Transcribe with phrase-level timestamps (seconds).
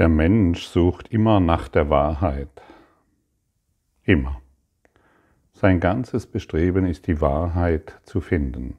[0.00, 2.62] Der Mensch sucht immer nach der Wahrheit.
[4.02, 4.40] Immer.
[5.52, 8.78] Sein ganzes Bestreben ist die Wahrheit zu finden.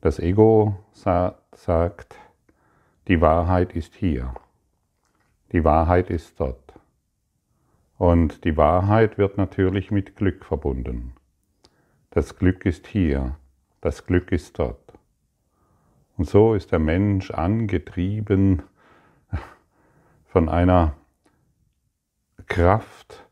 [0.00, 2.16] Das Ego sagt,
[3.06, 4.32] die Wahrheit ist hier.
[5.52, 6.72] Die Wahrheit ist dort.
[7.98, 11.12] Und die Wahrheit wird natürlich mit Glück verbunden.
[12.08, 13.36] Das Glück ist hier,
[13.82, 14.94] das Glück ist dort.
[16.16, 18.62] Und so ist der Mensch angetrieben
[20.30, 20.94] von einer
[22.46, 23.28] Kraft,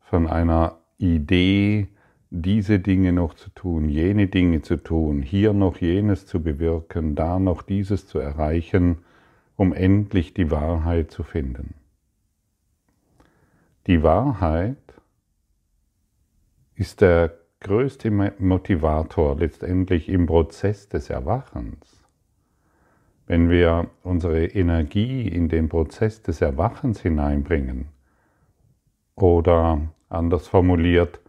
[0.00, 1.88] von einer Idee,
[2.28, 7.38] diese Dinge noch zu tun, jene Dinge zu tun, hier noch jenes zu bewirken, da
[7.38, 8.98] noch dieses zu erreichen,
[9.56, 11.74] um endlich die Wahrheit zu finden.
[13.86, 14.76] Die Wahrheit
[16.74, 21.95] ist der größte Motivator letztendlich im Prozess des Erwachens.
[23.26, 27.88] Wenn wir unsere Energie in den Prozess des Erwachens hineinbringen
[29.16, 31.20] oder anders formuliert,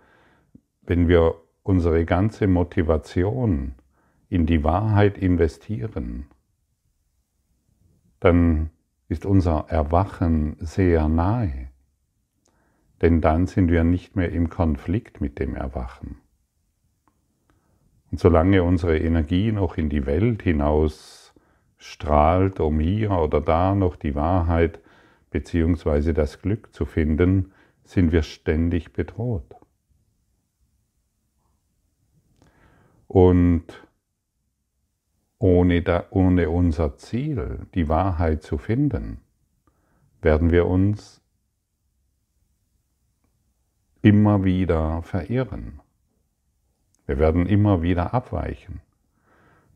[0.83, 3.73] wenn wir unsere ganze Motivation
[4.29, 6.27] in die Wahrheit investieren,
[8.19, 8.69] dann
[9.09, 11.69] ist unser Erwachen sehr nahe.
[13.01, 16.17] Denn dann sind wir nicht mehr im Konflikt mit dem Erwachen.
[18.11, 21.16] Und solange unsere Energie noch in die Welt hinaus
[21.77, 24.79] strahlt, um hier oder da noch die Wahrheit
[25.31, 26.13] bzw.
[26.13, 29.55] das Glück zu finden, sind wir ständig bedroht.
[33.07, 33.87] Und
[35.39, 39.21] ohne, da, ohne unser Ziel, die Wahrheit zu finden,
[40.21, 41.21] werden wir uns
[44.01, 45.81] immer wieder verirren.
[47.05, 48.81] Wir werden immer wieder abweichen.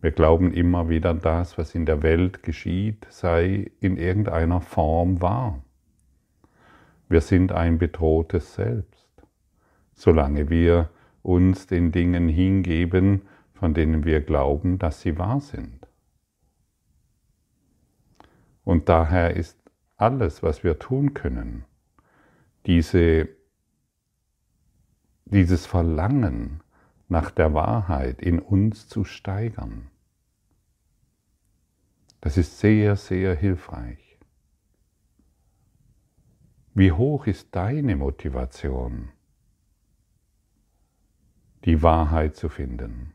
[0.01, 5.63] Wir glauben immer wieder, das, was in der Welt geschieht, sei in irgendeiner Form wahr.
[7.07, 9.11] Wir sind ein bedrohtes Selbst,
[9.93, 10.89] solange wir
[11.21, 15.87] uns den Dingen hingeben, von denen wir glauben, dass sie wahr sind.
[18.63, 19.59] Und daher ist
[19.97, 21.65] alles, was wir tun können,
[22.65, 23.29] diese,
[25.25, 26.61] dieses Verlangen
[27.07, 29.90] nach der Wahrheit in uns zu steigern.
[32.21, 34.19] Das ist sehr, sehr hilfreich.
[36.75, 39.09] Wie hoch ist deine Motivation,
[41.65, 43.13] die Wahrheit zu finden?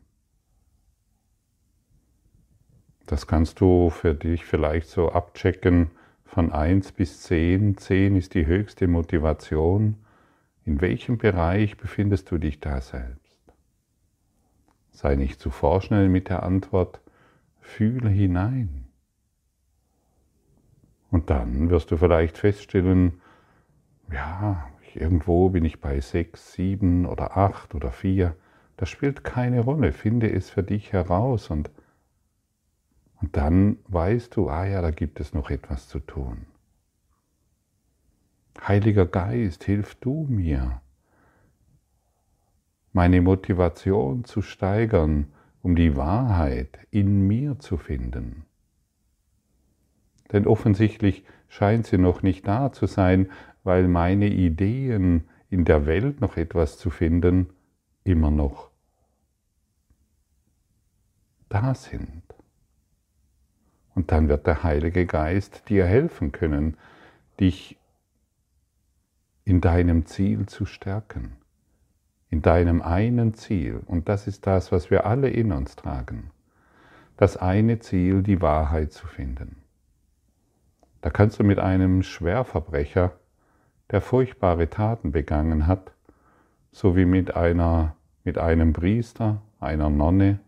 [3.07, 5.93] Das kannst du für dich vielleicht so abchecken
[6.25, 7.79] von 1 bis 10.
[7.79, 9.95] 10 ist die höchste Motivation.
[10.65, 13.41] In welchem Bereich befindest du dich da selbst?
[14.91, 17.01] Sei nicht zu vorschnell mit der Antwort,
[17.61, 18.86] fühle hinein.
[21.11, 23.21] Und dann wirst du vielleicht feststellen,
[24.11, 28.37] ja, irgendwo bin ich bei sechs, sieben oder acht oder vier.
[28.77, 29.93] Das spielt keine Rolle.
[29.93, 31.71] Finde es für dich heraus und,
[33.21, 36.47] und dann weißt du, ah ja, da gibt es noch etwas zu tun.
[38.67, 40.81] Heiliger Geist, hilf du mir,
[42.93, 48.46] meine Motivation zu steigern, um die Wahrheit in mir zu finden.
[50.33, 53.31] Denn offensichtlich scheint sie noch nicht da zu sein,
[53.65, 57.51] weil meine Ideen in der Welt noch etwas zu finden
[58.05, 58.71] immer noch
[61.49, 62.23] da sind.
[63.95, 66.77] Und dann wird der Heilige Geist dir helfen können,
[67.41, 67.79] dich
[69.45, 71.37] in deinem Ziel zu stärken,
[72.29, 73.81] in deinem einen Ziel.
[73.87, 76.31] Und das ist das, was wir alle in uns tragen.
[77.17, 79.63] Das eine Ziel, die Wahrheit zu finden.
[81.01, 83.13] Da kannst du mit einem Schwerverbrecher,
[83.91, 85.93] der furchtbare Taten begangen hat,
[86.73, 90.41] sowie mit, einer, mit einem Priester, einer Nonne,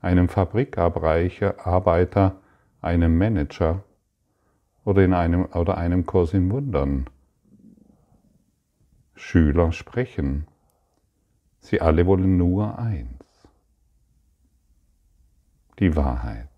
[0.00, 2.36] einem Fabrikarbeiter,
[2.80, 3.82] einem Manager
[4.84, 7.10] oder, in einem, oder einem Kurs in Wundern
[9.14, 10.46] Schüler sprechen.
[11.58, 13.48] Sie alle wollen nur eins,
[15.80, 16.48] die Wahrheit.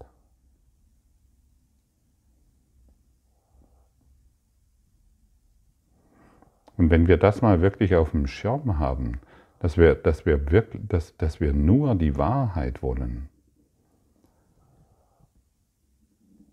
[6.81, 9.21] Und wenn wir das mal wirklich auf dem Schirm haben,
[9.59, 13.29] dass wir, dass wir, wirklich, dass, dass wir nur die Wahrheit wollen,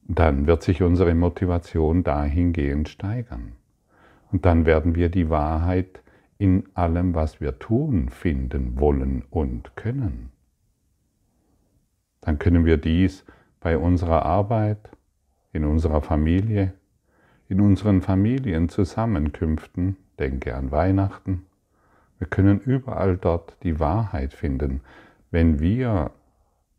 [0.04, 3.54] dann wird sich unsere Motivation dahingehend steigern.
[4.30, 6.02] Und dann werden wir die Wahrheit
[6.38, 10.34] in allem, was wir tun, finden wollen und können.
[12.20, 13.24] Dann können wir dies
[13.62, 14.90] bei unserer Arbeit,
[15.54, 16.74] in unserer Familie,
[17.48, 21.46] in unseren Familienzusammenkünften, denke an Weihnachten.
[22.20, 24.82] Wir können überall dort die Wahrheit finden,
[25.32, 26.12] wenn wir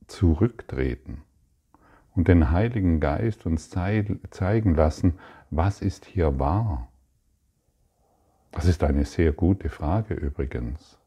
[0.06, 1.23] zurücktreten
[2.14, 5.19] und den Heiligen Geist uns zeigen lassen,
[5.50, 6.88] was ist hier wahr.
[8.50, 10.99] Das ist eine sehr gute Frage übrigens.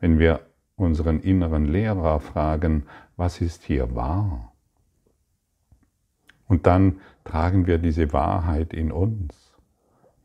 [0.00, 0.40] Wenn wir
[0.74, 4.52] unseren inneren Lehrer fragen, was ist hier wahr?
[6.48, 9.45] Und dann tragen wir diese Wahrheit in uns.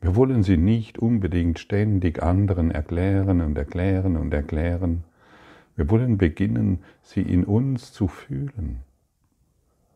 [0.02, 5.04] Wir wollen sie nicht unbedingt ständig anderen erklären und erklären und erklären.
[5.76, 8.80] Wir wollen beginnen, sie in uns zu fühlen,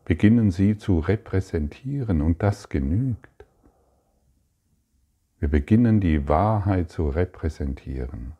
[0.05, 3.29] beginnen sie zu repräsentieren und das genügt.
[5.39, 8.31] Wir beginnen die Wahrheit zu repräsentieren.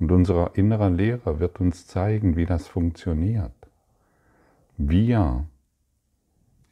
[0.00, 3.52] Und unser innerer Lehrer wird uns zeigen, wie das funktioniert.
[4.78, 5.44] Wir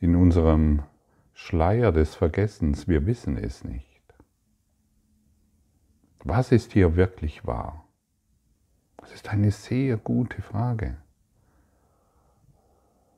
[0.00, 0.82] in unserem
[1.34, 4.02] Schleier des Vergessens, wir wissen es nicht.
[6.20, 7.86] Was ist hier wirklich wahr?
[8.98, 10.96] Das ist eine sehr gute Frage.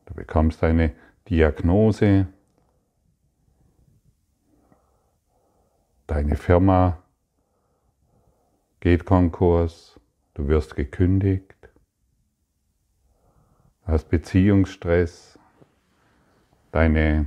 [0.06, 0.94] Du bekommst eine
[1.28, 2.26] Diagnose,
[6.06, 7.02] deine Firma
[8.80, 10.00] geht Konkurs,
[10.34, 11.54] du wirst gekündigt,
[13.84, 15.38] hast Beziehungsstress,
[16.72, 17.26] deine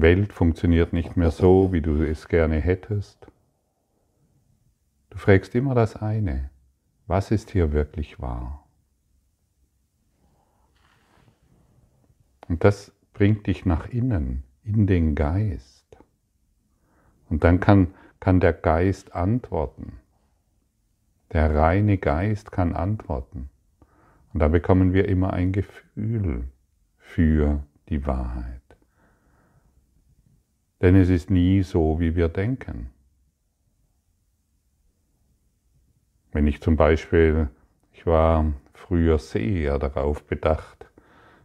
[0.00, 3.26] Welt funktioniert nicht mehr so, wie du es gerne hättest.
[5.10, 6.50] Du fragst immer das eine,
[7.06, 8.66] was ist hier wirklich wahr?
[12.48, 15.86] Und das bringt dich nach innen, in den Geist.
[17.28, 19.98] Und dann kann, kann der Geist antworten.
[21.32, 23.50] Der reine Geist kann antworten.
[24.32, 26.44] Und da bekommen wir immer ein Gefühl
[26.98, 28.59] für die Wahrheit.
[30.80, 32.90] Denn es ist nie so, wie wir denken.
[36.32, 37.48] Wenn ich zum Beispiel,
[37.92, 40.86] ich war früher sehr darauf bedacht,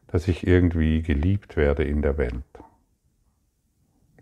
[0.08, 2.44] dass ich irgendwie geliebt werde in der Welt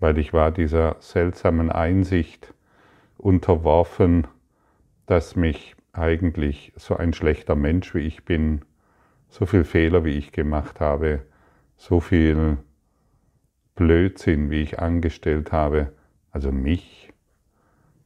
[0.04, 2.54] weil ich war dieser seltsamen Einsicht
[3.18, 4.28] unterworfen,
[5.06, 8.64] dass mich eigentlich so ein schlechter Mensch wie ich bin,
[9.30, 11.22] so viel Fehler wie ich gemacht habe,
[11.78, 12.58] so viel
[13.76, 15.92] Blödsinn wie ich angestellt habe,
[16.32, 17.12] also mich,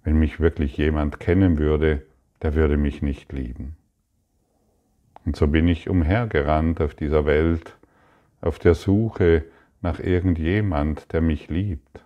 [0.04, 2.06] wenn mich wirklich jemand kennen würde,
[2.42, 3.76] der würde mich nicht lieben.
[5.26, 7.78] Und so bin ich umhergerannt auf dieser Welt,
[8.40, 9.44] auf der Suche
[9.82, 12.06] nach irgendjemand, der mich liebt,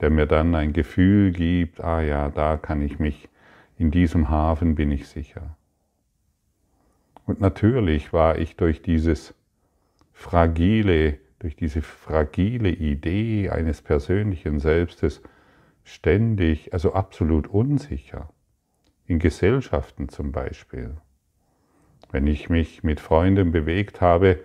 [0.00, 3.28] der mir dann ein Gefühl gibt, ah ja, da kann ich mich,
[3.78, 5.56] in diesem Hafen bin ich sicher.
[7.24, 9.34] Und natürlich war ich durch dieses
[10.12, 15.20] fragile, durch diese fragile Idee eines persönlichen Selbstes
[15.82, 18.30] ständig, also absolut unsicher.
[19.06, 20.96] In Gesellschaften zum Beispiel.
[22.12, 24.38] Wenn ich mich mit Freunden bewegt habe,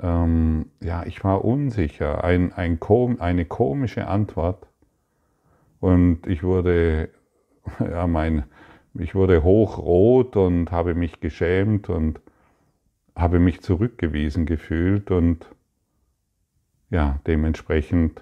[0.00, 2.78] ähm, ja, ich war unsicher, ein, ein,
[3.18, 4.68] eine komische Antwort.
[5.80, 7.10] Und ich wurde,
[7.80, 8.44] ja, mein,
[8.94, 12.20] ich wurde hochrot und habe mich geschämt und
[13.16, 15.48] habe mich zurückgewiesen gefühlt und
[16.90, 18.20] ja, dementsprechend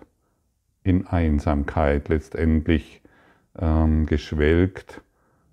[0.83, 3.03] in Einsamkeit letztendlich
[3.59, 5.03] ähm, geschwelgt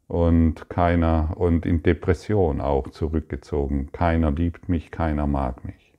[0.07, 3.91] und keiner und in Depression auch zurückgezogen.
[3.91, 5.93] Keiner liebt mich, keiner mag mich.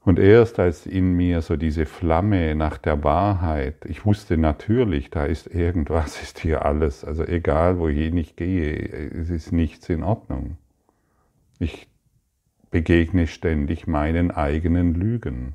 [0.00, 5.24] Und erst als in mir so diese Flamme nach der Wahrheit, ich wusste natürlich, da
[5.24, 10.58] ist irgendwas, ist hier alles, also egal wohin ich gehe, es ist nichts in Ordnung.
[11.58, 11.88] Ich
[12.74, 15.54] begegne ständig meinen eigenen Lügen.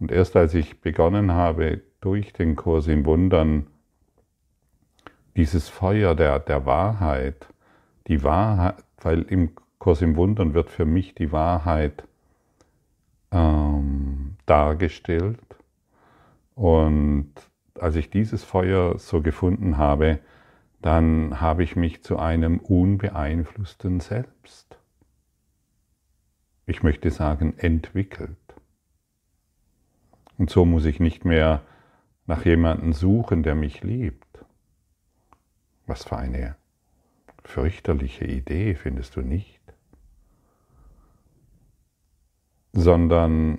[0.00, 3.66] Und erst als ich begonnen habe, durch den Kurs in Wundern
[5.36, 7.48] dieses Feuer der, der Wahrheit,
[8.06, 12.02] die Wahrheit, weil im Kurs im Wundern wird für mich die Wahrheit
[13.30, 15.38] ähm, dargestellt.
[16.54, 17.30] Und
[17.78, 20.18] als ich dieses Feuer so gefunden habe,
[20.80, 24.78] dann habe ich mich zu einem unbeeinflussten Selbst,
[26.72, 28.36] ich möchte sagen, entwickelt.
[30.38, 31.62] Und so muss ich nicht mehr
[32.26, 34.44] nach jemandem suchen, der mich liebt.
[35.86, 36.56] Was für eine
[37.44, 39.62] fürchterliche Idee, findest du nicht?
[42.72, 43.58] sondern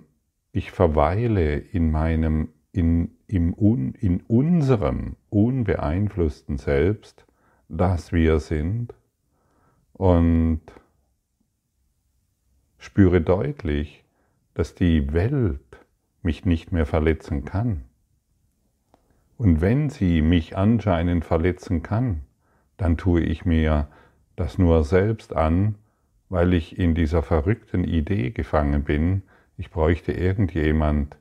[0.51, 7.25] ich verweile in meinem, in, im un, in unserem unbeeinflussten Selbst,
[7.69, 8.93] das wir sind
[9.93, 10.61] und
[12.83, 14.03] spüre deutlich,
[14.55, 15.61] dass die Welt
[16.21, 17.85] mich nicht mehr verletzen kann.
[19.37, 22.21] Und wenn sie mich anscheinend verletzen kann,
[22.75, 23.87] dann tue ich mir
[24.35, 25.75] das nur selbst an,
[26.27, 29.23] weil ich in dieser verrückten Idee gefangen bin,
[29.55, 31.15] ich bräuchte irgendjemand,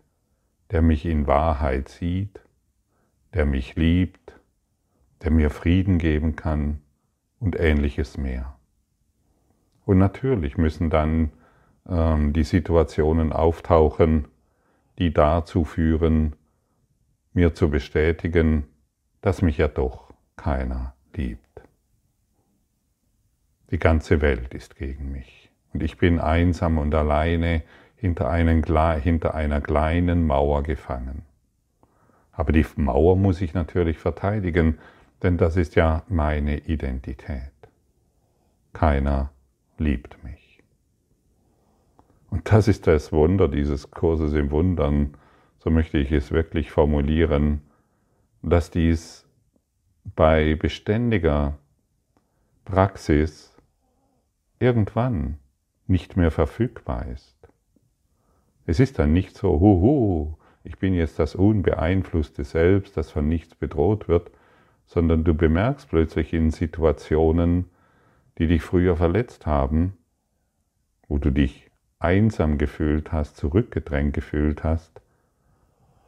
[0.73, 2.41] der mich in Wahrheit sieht,
[3.35, 4.41] der mich liebt,
[5.23, 6.81] der mir Frieden geben kann
[7.39, 8.57] und ähnliches mehr.
[9.85, 11.31] Und natürlich müssen dann
[11.85, 14.29] die Situationen auftauchen,
[14.99, 16.37] die dazu führen,
[17.33, 18.65] mir zu bestätigen,
[19.21, 21.63] dass mich ja doch keiner liebt.
[23.71, 27.63] Die ganze Welt ist gegen mich und ich bin einsam und alleine
[27.97, 28.63] hinter, einen,
[29.01, 31.23] hinter einer kleinen Mauer gefangen.
[32.33, 34.79] Aber die Mauer muss ich natürlich verteidigen,
[35.23, 37.53] denn das ist ja meine Identität.
[38.73, 39.31] Keiner
[39.79, 40.42] liebt mich.
[42.33, 45.19] Und das ist das Wunder dieses Kurses im Wundern,
[45.59, 47.61] so möchte ich es wirklich formulieren,
[48.41, 49.29] dass dies
[50.17, 51.59] bei beständiger
[52.65, 53.55] Praxis
[54.61, 55.41] irgendwann
[55.87, 57.37] nicht mehr verfügbar ist.
[58.65, 63.55] Es ist dann nicht so, huhu, ich bin jetzt das unbeeinflusste Selbst, das von nichts
[63.55, 64.31] bedroht wird,
[64.87, 67.67] sondern du bemerkst plötzlich in Situationen,
[68.39, 69.99] die dich früher verletzt haben,
[71.09, 71.72] wo du dich
[72.03, 75.01] einsam gefühlt hast, zurückgedrängt gefühlt hast,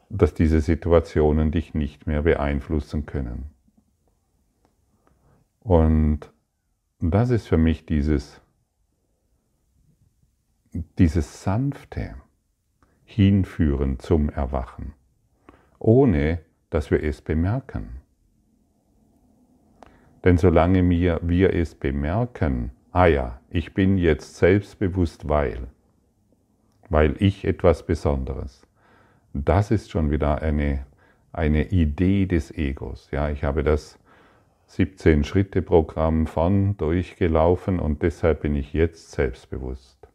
[0.09, 3.49] dass diese Situationen dich nicht mehr beeinflussen können.
[5.59, 6.31] Und
[6.99, 8.41] das ist für mich dieses,
[10.99, 12.15] dieses sanfte
[13.03, 14.93] Hinführen zum Erwachen,
[15.79, 18.01] ohne dass wir es bemerken.
[20.23, 25.67] Denn solange wir, wir es bemerken, ah ja, ich bin jetzt selbstbewusst, weil,
[26.89, 28.65] weil ich etwas Besonderes.
[29.33, 30.85] Das ist schon wieder eine,
[31.33, 33.09] eine Idee des Egos.
[33.11, 33.99] Ja, ich habe das
[34.69, 40.07] 17-Schritte-Programm von durchgelaufen und deshalb bin ich jetzt selbstbewusst.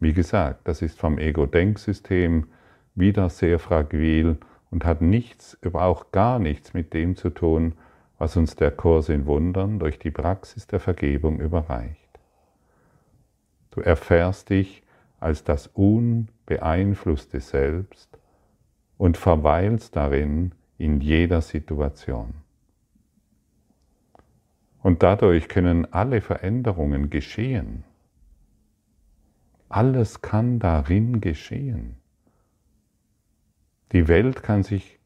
[0.00, 2.48] Wie gesagt, das ist vom Ego-Denksystem
[2.94, 4.38] wieder sehr fragil
[4.70, 7.74] und hat nichts, aber auch gar nichts mit dem zu tun,
[8.18, 12.18] was uns der Kurs in Wundern durch die Praxis der Vergebung überreicht.
[13.70, 14.82] Du erfährst dich
[15.26, 18.16] als das unbeeinflusste Selbst
[18.96, 22.32] und verweilst darin in jeder Situation.
[24.84, 27.82] Und dadurch können alle Veränderungen geschehen.
[29.68, 31.96] Alles kann darin geschehen.
[33.90, 35.00] Die Welt kann sich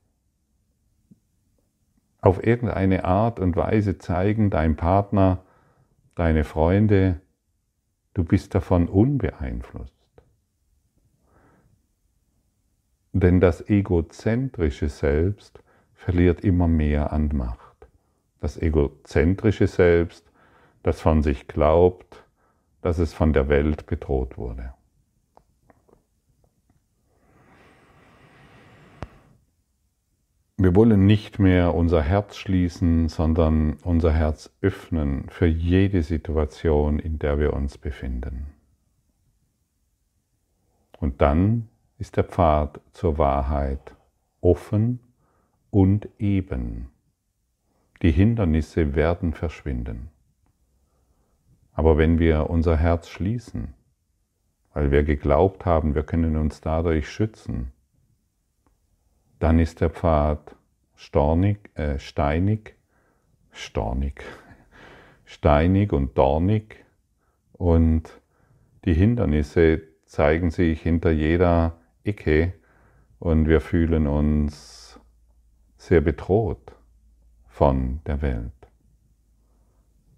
[2.21, 5.43] auf irgendeine Art und Weise zeigen, dein Partner,
[6.15, 7.23] deine Freunde,
[8.13, 10.00] du bist davon unbeeinflusst.
[13.13, 15.63] Denn das egozentrische Selbst
[15.95, 17.89] verliert immer mehr an Macht.
[18.41, 20.31] Das egozentrische Selbst,
[20.83, 22.25] das von sich glaubt,
[22.83, 24.73] dass es von der Welt bedroht wurde.
[30.57, 37.19] Wir wollen nicht mehr unser Herz schließen, sondern unser Herz öffnen für jede Situation, in
[37.19, 38.47] der wir uns befinden.
[40.99, 41.69] Und dann
[42.01, 43.95] ist der Pfad zur Wahrheit
[44.41, 45.01] offen
[45.71, 46.91] und eben.
[48.01, 50.09] Die Hindernisse werden verschwinden.
[51.75, 53.75] Aber wenn wir unser Herz schließen,
[54.73, 57.71] weil wir geglaubt haben, wir können uns dadurch schützen,
[59.39, 60.57] dann ist der Pfad
[60.97, 62.77] stornig, äh, steinig,
[63.51, 64.23] stornig,
[65.27, 66.83] steinig und dornig
[67.53, 68.23] und
[68.87, 72.55] die Hindernisse zeigen sich hinter jeder Ecke
[73.19, 75.01] und wir fühlen uns
[75.77, 76.75] sehr bedroht
[77.47, 78.53] von der Welt.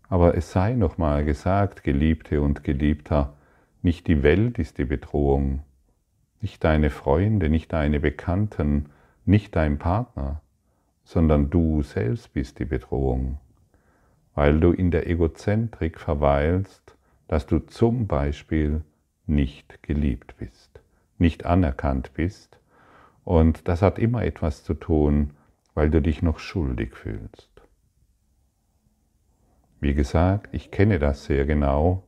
[0.08, 3.34] Aber es sei nochmal gesagt, Geliebte und Geliebter,
[3.80, 5.64] nicht die Welt ist die Bedrohung,
[6.40, 8.90] nicht deine Freunde, nicht deine Bekannten,
[9.24, 10.42] nicht dein Partner,
[11.04, 13.38] sondern du selbst bist die Bedrohung,
[14.34, 16.96] weil du in der Egozentrik verweilst,
[17.28, 18.82] dass du zum Beispiel
[19.26, 20.72] nicht geliebt bist,
[21.23, 22.59] nicht anerkannt bist.
[23.25, 25.31] Und das hat immer etwas zu tun,
[25.73, 27.49] weil du dich noch schuldig fühlst.
[29.81, 32.02] Wie gesagt, ich kenne das sehr genau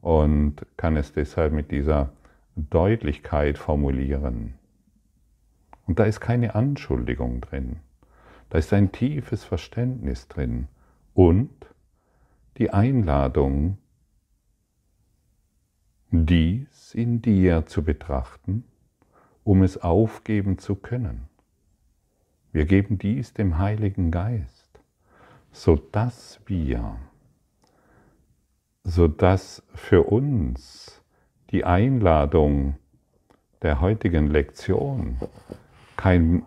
[0.00, 2.12] und kann es deshalb mit dieser
[2.54, 4.54] Deutlichkeit formulieren.
[5.88, 7.80] Und da ist keine Anschuldigung drin.
[8.50, 10.68] Da ist ein tiefes Verständnis drin–
[11.18, 11.50] und
[12.58, 13.78] die Einladung,
[16.10, 18.64] dies in dir zu betrachten,
[19.44, 21.28] um es aufgeben zu können.
[22.52, 24.80] Wir geben dies dem Heiligen Geist,
[25.52, 26.96] sodass wir,
[28.84, 31.02] sodass für uns
[31.50, 32.76] die Einladung
[33.62, 35.18] der heutigen Lektion
[35.96, 36.42] kein,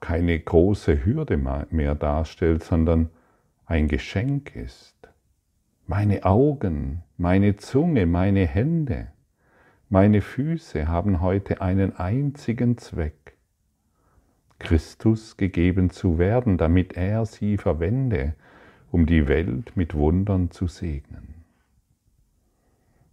[0.00, 3.10] keine große Hürde mehr darstellt, sondern
[3.66, 4.94] ein Geschenk ist.
[5.86, 9.08] Meine Augen, meine Zunge, meine Hände,
[9.90, 13.36] meine Füße haben heute einen einzigen Zweck,
[14.58, 18.34] Christus gegeben zu werden, damit er sie verwende,
[18.90, 21.44] um die Welt mit Wundern zu segnen.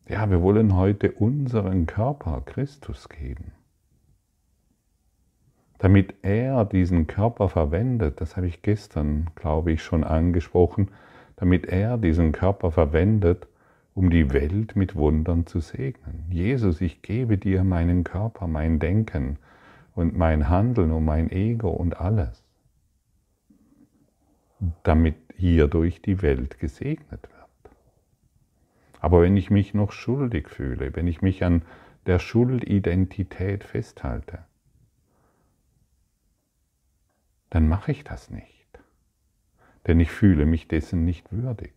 [0.07, 3.51] Ja, wir wollen heute unseren Körper Christus geben.
[5.77, 10.89] Damit er diesen Körper verwendet, das habe ich gestern, glaube ich, schon angesprochen,
[11.41, 13.47] damit er diesen Körper verwendet,
[13.95, 16.23] um die Welt mit Wundern zu segnen.
[16.29, 19.39] Jesus, ich gebe dir meinen Körper, mein Denken
[19.95, 22.43] und mein Handeln und mein Ego und alles,
[24.83, 27.75] damit hierdurch die Welt gesegnet wird.
[28.99, 31.63] Aber wenn ich mich noch schuldig fühle, wenn ich mich an
[32.05, 34.45] der Schuldidentität festhalte,
[37.49, 38.60] dann mache ich das nicht,
[39.87, 41.73] denn ich fühle mich dessen nicht würdig.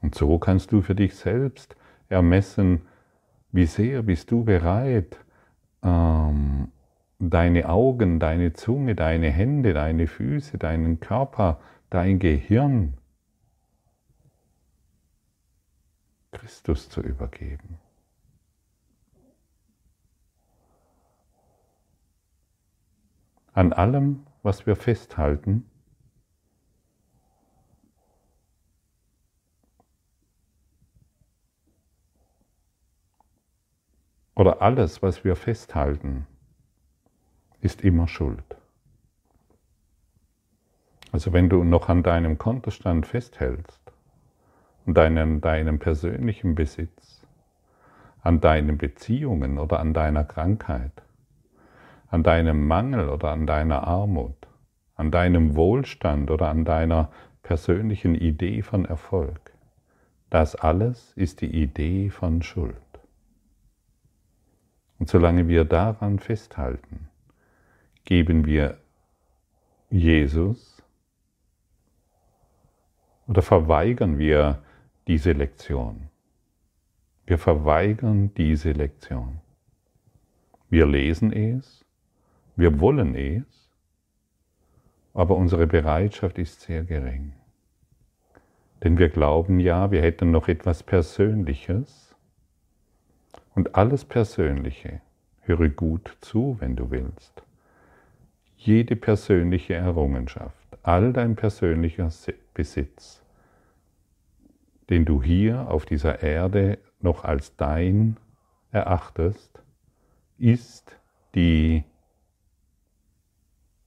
[0.00, 1.76] Und so kannst du für dich selbst
[2.08, 2.82] ermessen,
[3.52, 5.18] wie sehr bist du bereit,
[5.82, 6.68] ähm,
[7.18, 11.60] deine Augen, deine Zunge, deine Hände, deine Füße, deinen Körper,
[11.90, 12.94] dein Gehirn
[16.32, 17.78] Christus zu übergeben.
[23.52, 25.68] An allem, was wir festhalten,
[34.38, 36.24] oder alles, was wir festhalten,
[37.60, 38.56] ist immer Schuld.
[41.10, 43.80] Also wenn du noch an deinem Kontostand festhältst,
[44.86, 47.26] an deinem, deinem persönlichen Besitz,
[48.22, 50.92] an deinen Beziehungen oder an deiner Krankheit,
[52.06, 54.46] an deinem Mangel oder an deiner Armut,
[54.94, 57.10] an deinem Wohlstand oder an deiner
[57.42, 59.52] persönlichen Idee von Erfolg.
[60.30, 62.87] Das alles ist die Idee von Schuld.
[64.98, 67.08] Und solange wir daran festhalten,
[68.04, 68.78] geben wir
[69.90, 70.82] Jesus
[73.26, 74.62] oder verweigern wir
[75.06, 76.08] diese Lektion.
[77.26, 79.40] Wir verweigern diese Lektion.
[80.70, 81.84] Wir lesen es,
[82.56, 83.70] wir wollen es,
[85.14, 87.34] aber unsere Bereitschaft ist sehr gering.
[88.82, 92.07] Denn wir glauben ja, wir hätten noch etwas Persönliches
[93.58, 95.00] und alles Persönliche,
[95.40, 97.42] höre gut zu, wenn du willst.
[98.56, 102.08] Jede persönliche Errungenschaft, all dein persönlicher
[102.54, 103.20] Besitz,
[104.90, 108.16] den du hier auf dieser Erde noch als dein
[108.70, 109.60] erachtest,
[110.38, 110.96] ist
[111.34, 111.82] die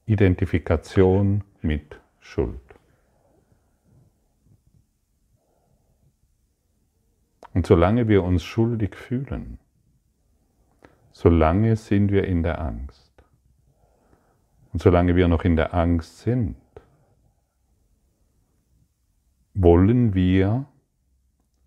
[0.05, 2.70] Identifikation mit Schuld.
[7.53, 9.59] Und solange wir uns schuldig fühlen,
[11.11, 13.11] solange sind wir in der Angst.
[14.71, 16.55] Und solange wir noch in der Angst sind,
[19.53, 20.65] wollen wir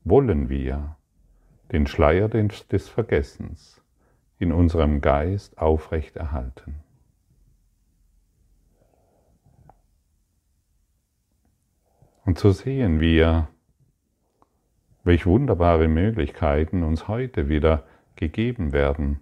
[0.04, 0.96] wollen wir
[1.72, 3.82] den Schleier des Vergessens
[4.38, 6.76] in unserem Geist aufrechterhalten.
[12.26, 13.48] Und so sehen wir,
[15.04, 17.84] welch wunderbare Möglichkeiten uns heute wieder
[18.16, 19.20] gegeben werden,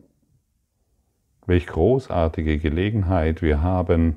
[1.46, 4.16] welch großartige Gelegenheit wir haben,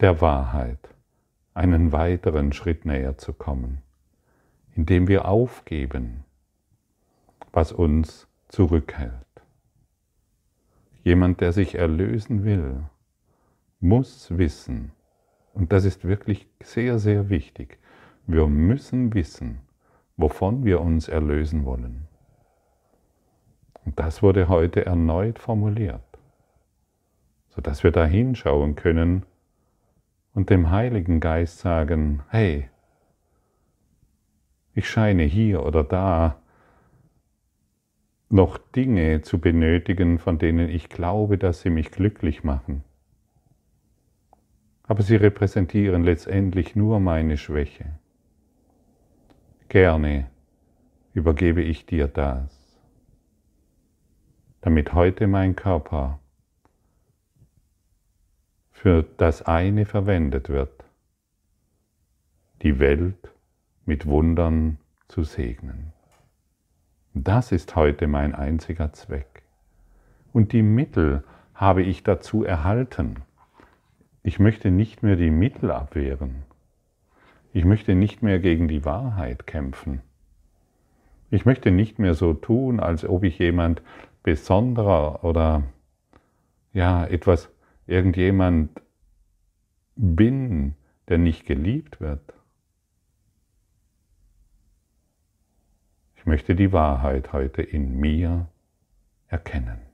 [0.00, 0.78] der Wahrheit
[1.54, 3.78] einen weiteren Schritt näher zu kommen,
[4.76, 6.24] indem wir aufgeben,
[7.52, 9.12] was uns zurückhält.
[11.02, 12.84] Jemand, der sich erlösen will,
[13.80, 14.92] muss wissen,
[15.54, 17.78] und das ist wirklich sehr, sehr wichtig,
[18.28, 19.60] wir müssen wissen,
[20.18, 22.06] wovon wir uns erlösen wollen.
[23.86, 26.02] Und das wurde heute erneut formuliert,
[27.48, 29.24] sodass wir da hinschauen können,
[30.34, 32.68] und dem Heiligen Geist sagen, hey,
[34.74, 36.36] ich scheine hier oder da
[38.28, 42.84] noch Dinge zu benötigen, von denen ich glaube, dass sie mich glücklich machen.
[44.84, 47.98] Aber sie repräsentieren letztendlich nur meine Schwäche.
[49.68, 50.30] Gerne
[51.12, 52.80] übergebe ich dir das,
[54.62, 56.20] damit heute mein Körper
[58.70, 60.84] für das eine verwendet wird,
[62.62, 63.30] die Welt
[63.84, 65.92] mit Wundern zu segnen.
[67.12, 69.42] Das ist heute mein einziger Zweck.
[70.32, 73.16] Und die Mittel habe ich dazu erhalten.
[74.22, 76.47] Ich möchte nicht mehr die Mittel abwehren.
[77.58, 80.00] Ich möchte nicht mehr gegen die Wahrheit kämpfen.
[81.28, 83.82] Ich möchte nicht mehr so tun, als ob ich jemand
[84.22, 85.64] besonderer oder
[86.72, 87.50] ja, etwas,
[87.88, 88.80] irgendjemand
[89.96, 90.76] bin,
[91.08, 92.32] der nicht geliebt wird.
[96.14, 98.46] Ich möchte die Wahrheit heute in mir
[99.26, 99.87] erkennen.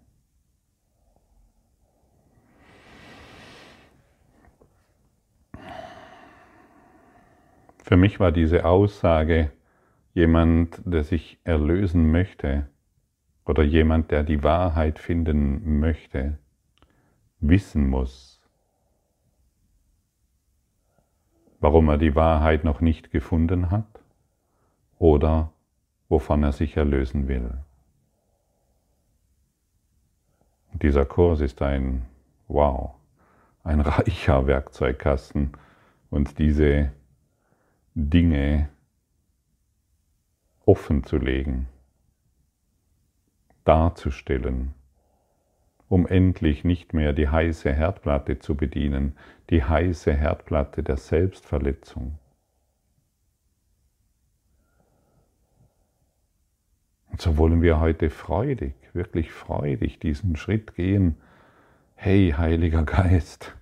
[7.85, 9.53] Für mich war diese Aussage,
[10.15, 12.67] jemand, der sich erlösen möchte
[13.45, 16.39] oder jemand, der die Wahrheit finden möchte,
[17.41, 18.41] wissen muss,
[21.61, 24.01] warum er die Wahrheit noch nicht gefunden hat
[24.99, 25.53] oder
[26.09, 27.51] wovon er sich erlösen will.
[30.73, 32.07] Und dieser Kurs ist ein
[32.49, 32.95] Wow,
[33.63, 35.53] ein reicher Werkzeugkasten
[36.09, 36.91] und diese
[37.97, 38.71] Dinge
[40.67, 41.69] offen zu legen,
[43.65, 44.75] darzustellen,
[45.89, 49.17] um endlich nicht mehr die heiße Herdplatte zu bedienen,
[49.51, 52.19] die heiße Herdplatte der Selbstverletzung.
[57.13, 61.15] Und so wollen wir heute freudig, wirklich freudig diesen Schritt gehen.
[61.95, 63.55] Hey, Heiliger Geist,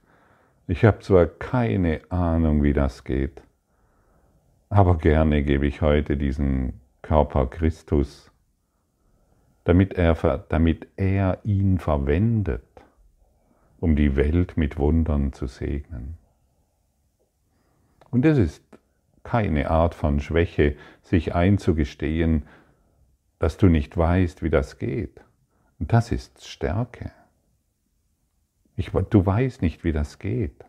[0.66, 3.42] ich habe zwar keine Ahnung, wie das geht,
[4.72, 8.30] aber gerne gebe ich heute diesen Körper Christus,
[9.64, 10.14] damit er,
[10.48, 12.64] damit er ihn verwendet,
[13.80, 16.16] um die Welt mit Wundern zu segnen.
[18.10, 18.64] Und es ist
[19.24, 22.44] keine Art von Schwäche, sich einzugestehen,
[23.38, 25.20] dass du nicht weißt, wie das geht.
[25.78, 27.12] Und das ist Stärke.
[28.76, 30.64] Ich, du weißt nicht, wie das geht.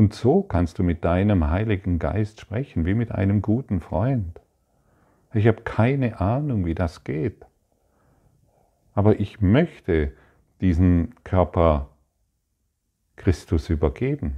[0.00, 4.40] Und so kannst du mit deinem Heiligen Geist sprechen, wie mit einem guten Freund.
[5.34, 7.44] Ich habe keine Ahnung, wie das geht.
[8.94, 10.14] Aber ich möchte
[10.62, 11.90] diesen Körper
[13.16, 14.36] Christus übergeben,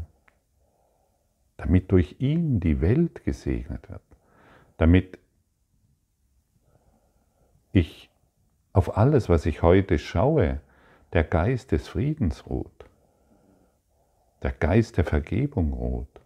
[1.58, 4.02] damit durch ihn die Welt gesegnet wird,
[4.78, 5.16] damit
[7.70, 8.10] ich
[8.72, 10.60] auf alles, was ich heute schaue,
[11.12, 12.82] der Geist des Friedens ruht
[14.42, 16.20] der Geist der Vergebung ruht.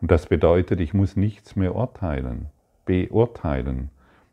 [0.00, 2.46] Und das bedeutet, ich muss nichts mehr urteilen,
[2.84, 3.90] beurteilen.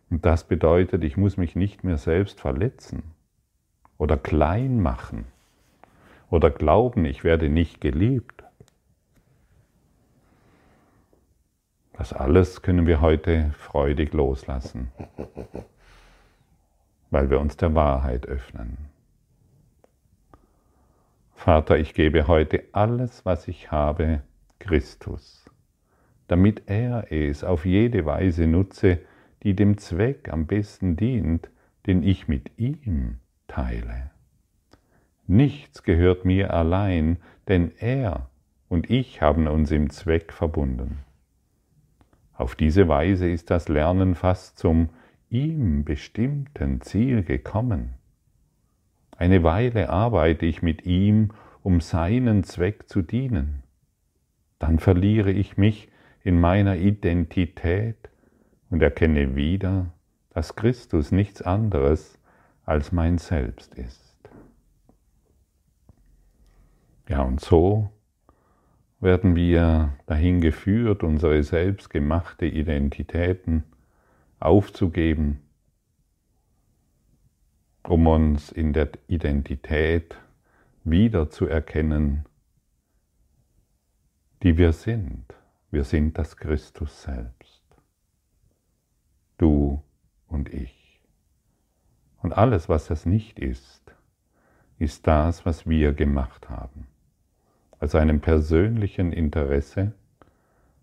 [0.10, 3.04] Und das bedeutet, ich muss mich nicht mehr selbst verletzen
[3.98, 5.26] oder klein machen
[6.30, 8.44] oder glauben, ich werde nicht geliebt.
[11.94, 14.92] Das alles können wir heute freudig loslassen,
[17.12, 18.78] weil wir uns der Wahrheit öffnen.
[21.44, 24.22] Vater, ich gebe heute alles, was ich habe,
[24.60, 25.44] Christus,
[26.28, 29.00] damit er es auf jede Weise nutze,
[29.42, 31.50] die dem Zweck am besten dient,
[31.88, 34.12] den ich mit ihm teile.
[35.26, 38.30] Nichts gehört mir allein, denn er
[38.70, 41.00] und ich haben uns im Zweck verbunden.
[42.36, 44.90] Auf diese Weise ist das Lernen fast zum
[45.32, 47.96] ihm bestimmten Ziel gekommen.
[49.22, 51.30] Eine Weile arbeite ich mit ihm,
[51.62, 53.62] um seinen Zweck zu dienen.
[54.58, 55.92] Dann verliere ich mich
[56.24, 58.10] in meiner Identität
[58.72, 59.94] und erkenne wieder,
[60.32, 62.18] dass Christus nichts anderes
[62.66, 64.28] als mein Selbst ist.
[67.08, 67.92] Ja, und so
[69.00, 73.66] werden wir dahin geführt, unsere selbstgemachte Identitäten
[74.40, 75.42] aufzugeben
[77.84, 80.16] um uns in der Identität
[80.84, 82.26] wiederzuerkennen,
[84.44, 85.26] die wir sind.
[85.72, 87.64] Wir sind das Christus selbst.
[89.38, 89.82] Du
[90.28, 91.02] und ich.
[92.22, 93.96] Und alles, was das nicht ist,
[94.78, 96.88] ist das, was wir gemacht haben.
[97.80, 99.94] Aus einem persönlichen Interesse,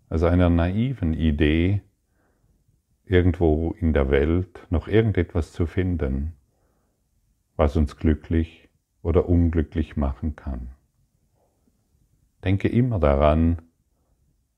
[0.08, 1.82] aus einer naiven Idee,
[3.04, 6.34] irgendwo in der Welt noch irgendetwas zu finden,
[7.58, 8.68] was uns glücklich
[9.02, 10.68] oder unglücklich machen kann.
[12.44, 13.60] Denke immer daran,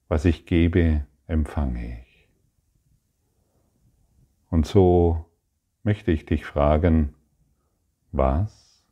[0.08, 2.28] was ich gebe, empfange ich.
[4.50, 5.24] Und so
[5.82, 7.14] möchte ich dich fragen,
[8.12, 8.84] was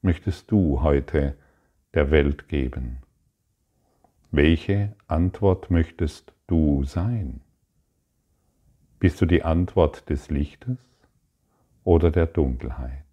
[0.00, 1.36] möchtest du heute
[1.92, 2.98] der Welt geben?
[4.30, 7.40] Welche Antwort möchtest du sein?
[9.00, 10.78] Bist du die Antwort des Lichtes
[11.82, 13.09] oder der Dunkelheit?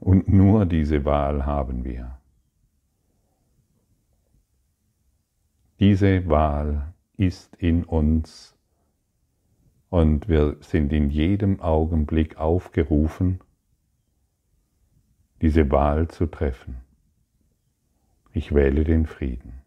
[0.00, 2.18] Und nur diese Wahl haben wir.
[5.80, 8.56] Diese Wahl ist in uns
[9.90, 13.40] und wir sind in jedem Augenblick aufgerufen,
[15.40, 16.78] diese Wahl zu treffen.
[18.32, 19.62] Ich wähle den Frieden.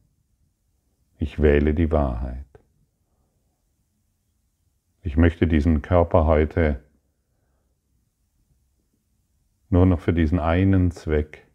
[1.17, 2.45] Ich wähle die Wahrheit.
[5.01, 6.83] Ich möchte diesen Körper heute
[9.71, 11.47] nur noch für diesen einen Zweck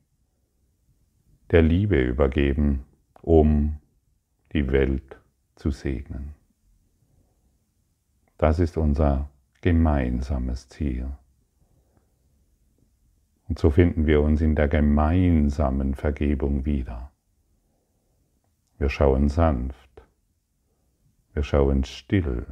[1.50, 2.84] der Liebe übergeben,
[3.20, 3.78] um
[4.52, 5.20] die Welt
[5.54, 6.34] zu segnen.
[8.38, 11.08] Das ist unser gemeinsames Ziel.
[13.48, 17.12] Und so finden wir uns in der gemeinsamen Vergebung wieder.
[18.78, 20.02] Wir schauen sanft,
[21.32, 22.46] wir schauen still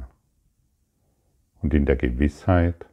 [1.61, 2.85] und in der Gewissheit,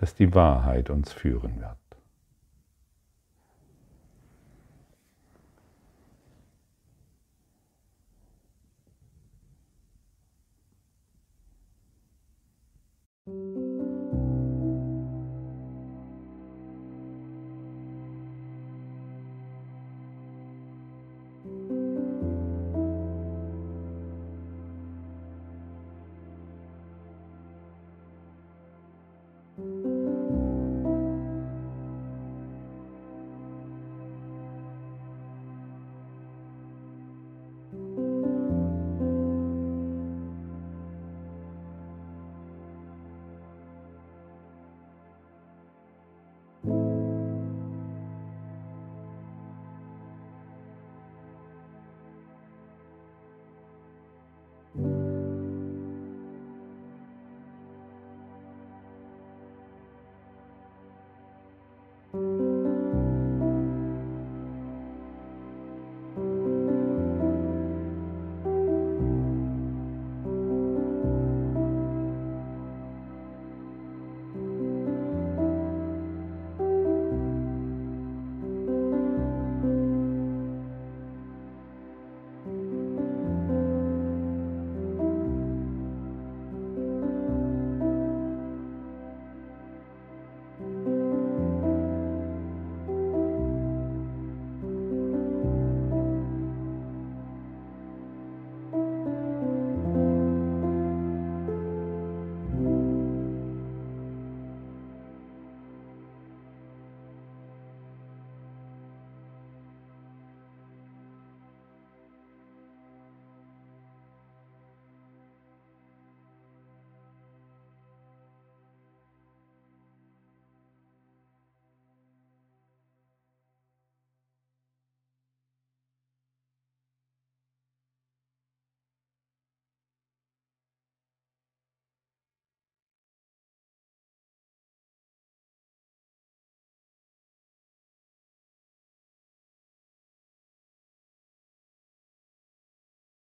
[0.00, 1.79] dass die Wahrheit uns führen wird.